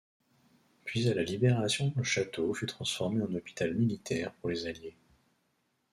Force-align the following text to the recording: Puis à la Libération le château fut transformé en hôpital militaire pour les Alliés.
Puis 0.83 1.07
à 1.09 1.13
la 1.13 1.21
Libération 1.21 1.93
le 1.95 2.01
château 2.01 2.51
fut 2.55 2.65
transformé 2.65 3.21
en 3.21 3.31
hôpital 3.35 3.75
militaire 3.75 4.31
pour 4.41 4.49
les 4.49 4.65
Alliés. 4.65 4.95